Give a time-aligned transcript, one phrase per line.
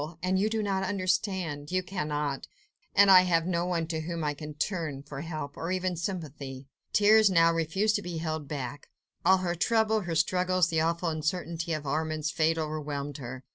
[0.23, 1.71] and you do not understand...
[1.71, 2.47] you cannot...
[2.95, 5.03] and I have no one to whom I can turn...
[5.03, 5.55] for help...
[5.55, 8.89] or even for sympathy...." Tears now refused to be held back.
[9.23, 13.43] All her trouble, her struggles, the awful uncertainty of Armand's fate overwhelmed her.